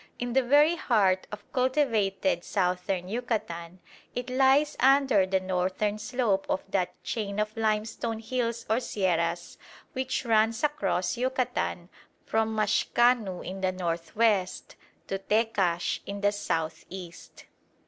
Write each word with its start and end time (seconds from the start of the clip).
In 0.17 0.33
the 0.33 0.41
very 0.41 0.77
heart 0.77 1.27
of 1.31 1.45
cultivated 1.53 2.43
Southern 2.43 3.07
Yucatan, 3.07 3.77
it 4.15 4.31
lies 4.31 4.75
under 4.79 5.27
the 5.27 5.39
northern 5.39 5.99
slope 5.99 6.47
of 6.49 6.63
that 6.71 7.03
chain 7.03 7.39
of 7.39 7.55
limestone 7.55 8.17
hills 8.17 8.65
or 8.67 8.79
sierras 8.79 9.59
which 9.93 10.25
runs 10.25 10.63
across 10.63 11.17
Yucatan 11.17 11.87
from 12.25 12.55
Maxcanu 12.55 13.45
in 13.45 13.61
the 13.61 13.71
north 13.71 14.15
west 14.15 14.75
to 15.05 15.19
Tekax 15.19 15.99
in 16.07 16.21
the 16.21 16.31
south 16.31 16.83
east. 16.89 17.45